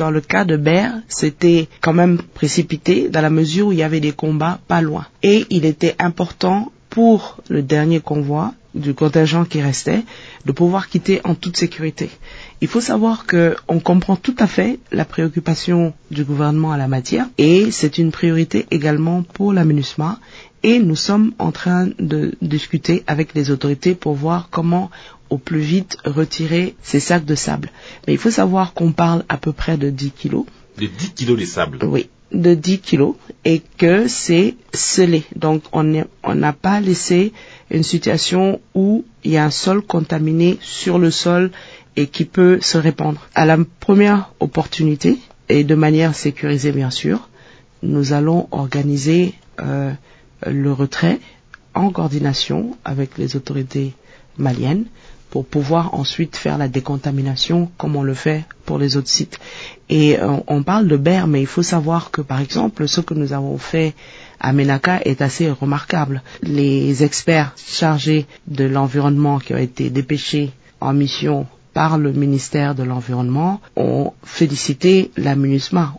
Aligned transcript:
Dans 0.00 0.10
le 0.10 0.22
cas 0.22 0.46
de 0.46 0.56
Ber, 0.56 0.92
c'était 1.08 1.68
quand 1.82 1.92
même 1.92 2.22
précipité 2.32 3.10
dans 3.10 3.20
la 3.20 3.28
mesure 3.28 3.66
où 3.66 3.72
il 3.72 3.80
y 3.80 3.82
avait 3.82 4.00
des 4.00 4.12
combats 4.12 4.58
pas 4.66 4.80
loin. 4.80 5.04
Et 5.22 5.44
il 5.50 5.66
était 5.66 5.94
important 5.98 6.72
pour 6.88 7.36
le 7.50 7.60
dernier 7.60 8.00
convoi 8.00 8.54
du 8.74 8.94
contingent 8.94 9.44
qui 9.44 9.60
restait 9.60 10.04
de 10.46 10.52
pouvoir 10.52 10.88
quitter 10.88 11.20
en 11.24 11.34
toute 11.34 11.56
sécurité. 11.56 12.10
Il 12.60 12.68
faut 12.68 12.80
savoir 12.80 13.26
que 13.26 13.56
on 13.68 13.80
comprend 13.80 14.16
tout 14.16 14.36
à 14.38 14.46
fait 14.46 14.78
la 14.92 15.04
préoccupation 15.04 15.92
du 16.10 16.24
gouvernement 16.24 16.72
à 16.72 16.78
la 16.78 16.88
matière 16.88 17.26
et 17.38 17.70
c'est 17.70 17.98
une 17.98 18.12
priorité 18.12 18.66
également 18.70 19.22
pour 19.22 19.52
la 19.52 19.64
MINUSMA 19.64 20.18
et 20.62 20.78
nous 20.78 20.96
sommes 20.96 21.32
en 21.38 21.52
train 21.52 21.88
de 21.98 22.34
discuter 22.42 23.02
avec 23.06 23.34
les 23.34 23.50
autorités 23.50 23.94
pour 23.94 24.14
voir 24.14 24.48
comment 24.50 24.90
au 25.30 25.38
plus 25.38 25.60
vite 25.60 25.96
retirer 26.04 26.74
ces 26.82 27.00
sacs 27.00 27.24
de 27.24 27.34
sable. 27.34 27.70
Mais 28.06 28.12
il 28.12 28.18
faut 28.18 28.30
savoir 28.30 28.74
qu'on 28.74 28.92
parle 28.92 29.24
à 29.28 29.36
peu 29.36 29.52
près 29.52 29.76
de 29.76 29.88
10 29.88 30.10
kilos. 30.10 30.44
De 30.78 30.86
10 30.86 31.12
kilos 31.12 31.38
de 31.38 31.44
sable 31.44 31.78
Oui, 31.82 32.08
de 32.32 32.54
10 32.54 32.78
kilos 32.78 33.14
et 33.44 33.62
que 33.78 34.08
c'est 34.08 34.54
scellé. 34.72 35.24
Donc 35.36 35.62
on 35.72 35.84
n'a 36.34 36.52
pas 36.52 36.80
laissé 36.80 37.32
une 37.70 37.82
situation 37.82 38.60
où 38.74 39.04
il 39.24 39.32
y 39.32 39.36
a 39.36 39.44
un 39.44 39.50
sol 39.50 39.82
contaminé 39.82 40.58
sur 40.60 40.98
le 40.98 41.10
sol 41.10 41.50
et 41.96 42.06
qui 42.06 42.24
peut 42.24 42.58
se 42.60 42.78
répandre. 42.78 43.28
À 43.34 43.46
la 43.46 43.58
première 43.80 44.32
opportunité, 44.40 45.18
et 45.48 45.64
de 45.64 45.74
manière 45.74 46.14
sécurisée 46.14 46.72
bien 46.72 46.90
sûr, 46.90 47.28
nous 47.82 48.12
allons 48.12 48.48
organiser 48.52 49.34
euh, 49.60 49.92
le 50.46 50.72
retrait 50.72 51.18
en 51.74 51.90
coordination 51.90 52.76
avec 52.84 53.18
les 53.18 53.36
autorités 53.36 53.94
maliennes 54.38 54.84
pour 55.30 55.46
pouvoir 55.46 55.94
ensuite 55.94 56.36
faire 56.36 56.58
la 56.58 56.68
décontamination 56.68 57.70
comme 57.78 57.96
on 57.96 58.02
le 58.02 58.14
fait 58.14 58.44
pour 58.66 58.78
les 58.78 58.96
autres 58.96 59.08
sites. 59.08 59.38
Et 59.88 60.18
euh, 60.18 60.36
on 60.46 60.62
parle 60.62 60.88
de 60.88 60.96
BER, 60.96 61.26
mais 61.26 61.40
il 61.40 61.46
faut 61.46 61.62
savoir 61.62 62.10
que 62.10 62.20
par 62.20 62.40
exemple, 62.40 62.86
ce 62.88 63.00
que 63.00 63.14
nous 63.14 63.32
avons 63.32 63.58
fait 63.58 63.94
à 64.40 64.52
Menaka 64.52 65.00
est 65.04 65.22
assez 65.22 65.50
remarquable. 65.50 66.22
Les 66.42 67.04
experts 67.04 67.52
chargés 67.56 68.26
de 68.46 68.64
l'environnement 68.64 69.38
qui 69.38 69.54
ont 69.54 69.58
été 69.58 69.90
dépêchés 69.90 70.50
en 70.80 70.92
mission 70.92 71.46
par 71.72 71.98
le 71.98 72.12
ministère 72.12 72.74
de 72.74 72.82
l'Environnement 72.82 73.60
ont 73.76 74.12
félicité 74.24 75.10
la 75.16 75.36
MINUSMA. 75.36 75.94